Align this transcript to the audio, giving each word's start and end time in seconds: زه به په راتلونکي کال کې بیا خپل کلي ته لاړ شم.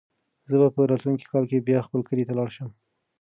زه 0.49 0.55
به 0.61 0.67
په 0.75 0.81
راتلونکي 0.91 1.25
کال 1.31 1.43
کې 1.49 1.65
بیا 1.67 1.79
خپل 1.87 2.01
کلي 2.09 2.23
ته 2.27 2.33
لاړ 2.39 2.49
شم. 2.55 2.69